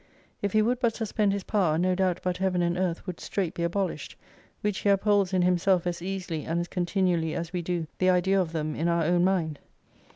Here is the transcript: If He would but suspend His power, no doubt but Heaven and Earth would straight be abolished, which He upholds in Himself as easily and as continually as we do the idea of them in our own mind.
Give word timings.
If 0.41 0.53
He 0.53 0.63
would 0.63 0.79
but 0.79 0.95
suspend 0.95 1.31
His 1.31 1.43
power, 1.43 1.77
no 1.77 1.93
doubt 1.93 2.21
but 2.23 2.37
Heaven 2.37 2.63
and 2.63 2.75
Earth 2.75 3.05
would 3.05 3.19
straight 3.19 3.53
be 3.53 3.61
abolished, 3.61 4.15
which 4.61 4.79
He 4.79 4.89
upholds 4.89 5.31
in 5.31 5.43
Himself 5.43 5.85
as 5.85 6.01
easily 6.01 6.43
and 6.43 6.59
as 6.59 6.67
continually 6.67 7.35
as 7.35 7.53
we 7.53 7.61
do 7.61 7.85
the 7.99 8.09
idea 8.09 8.41
of 8.41 8.51
them 8.51 8.75
in 8.75 8.87
our 8.87 9.03
own 9.03 9.23
mind. 9.23 9.59